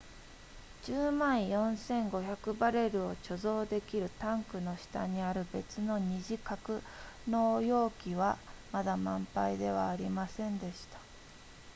[0.85, 1.37] 10万
[1.75, 6.81] 4500バレルを貯蔵できるタンクの下にある別の二次格
[7.29, 8.39] 納容器は
[8.71, 10.97] まだ満杯ではありませんでした